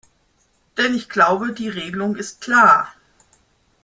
Denn 0.79 0.95
ich 0.95 1.09
glaube, 1.09 1.53
die 1.53 1.69
Regelung 1.69 2.15
ist 2.15 2.41
klar. 2.41 2.91